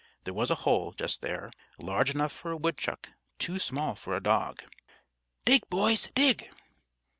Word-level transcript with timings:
There 0.23 0.33
was 0.33 0.49
a 0.49 0.55
hole, 0.55 0.93
just 0.97 1.21
there, 1.21 1.51
large 1.77 2.09
enough 2.09 2.31
for 2.33 2.49
a 2.49 2.57
woodchuck, 2.57 3.09
but 3.11 3.15
too 3.37 3.59
small 3.59 3.93
for 3.93 4.15
a 4.15 4.19
dog. 4.23 4.63
"Dig, 5.45 5.61
boys! 5.69 6.09
Dig!" 6.15 6.49